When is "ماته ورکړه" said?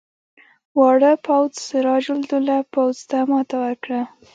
3.29-4.01